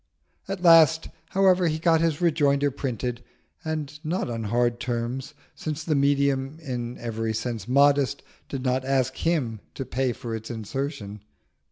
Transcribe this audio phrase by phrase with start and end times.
[0.47, 3.23] At last, however, he got his rejoinder printed,
[3.63, 9.15] and not on hard terms, since the medium, in every sense modest, did not ask
[9.17, 11.21] him to pay for its insertion.